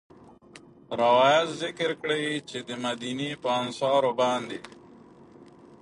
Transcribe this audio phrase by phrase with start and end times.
[1.01, 4.59] روايت ذکر کړی چې د مديني په انصارو باندي